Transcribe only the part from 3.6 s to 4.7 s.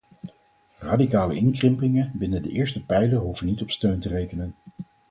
op steun te rekenen.